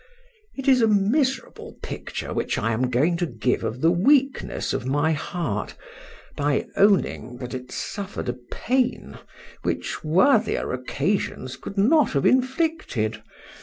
[0.55, 4.83] It is a miserable picture which I am going to give of the weakness of
[4.83, 5.75] my heart,
[6.35, 9.19] by owning, that it suffered a pain,
[9.61, 13.21] which worthier occasions could not have inflicted.